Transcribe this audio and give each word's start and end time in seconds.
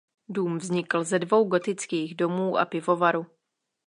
Dům 0.29 0.57
vznikl 0.57 1.03
ze 1.03 1.19
dvou 1.19 1.45
gotických 1.47 2.15
domů 2.15 2.57
a 2.57 2.65
pivovaru. 2.65 3.25